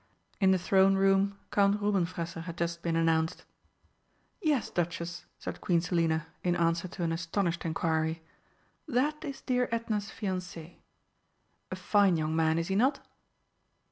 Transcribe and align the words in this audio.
In 0.39 0.49
the 0.49 0.57
Throne 0.57 0.95
room, 0.95 1.37
Count 1.51 1.79
Rubenfresser 1.79 2.45
had 2.45 2.57
just 2.57 2.81
been 2.81 2.95
announced. 2.95 3.45
"Yes, 4.41 4.71
Duchess," 4.71 5.25
said 5.37 5.61
Queen 5.61 5.79
Selina, 5.79 6.25
in 6.43 6.55
answer 6.55 6.87
to 6.87 7.03
an 7.03 7.11
astonished 7.11 7.65
inquiry. 7.65 8.23
"That 8.87 9.23
is 9.23 9.41
dear 9.41 9.69
Edna's 9.71 10.05
fiancé. 10.09 10.77
A 11.69 11.75
fine 11.75 12.17
young 12.17 12.35
man, 12.35 12.57
is 12.57 12.69
he 12.69 12.75
not?" 12.75 12.99